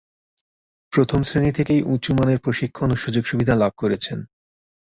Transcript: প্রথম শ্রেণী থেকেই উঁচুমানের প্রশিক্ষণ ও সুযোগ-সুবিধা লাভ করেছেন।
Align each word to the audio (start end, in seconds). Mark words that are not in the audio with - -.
প্রথম 0.93 1.19
শ্রেণী 1.21 1.51
থেকেই 1.51 1.81
উঁচুমানের 1.85 2.39
প্রশিক্ষণ 2.39 2.89
ও 2.91 2.95
সুযোগ-সুবিধা 2.95 3.53
লাভ 3.55 3.73
করেছেন। 3.77 4.17